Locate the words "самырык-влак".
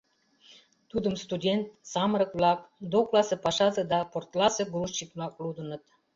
1.91-2.59